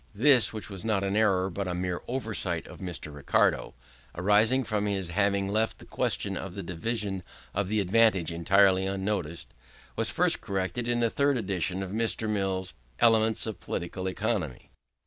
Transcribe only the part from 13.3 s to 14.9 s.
of Political Economy.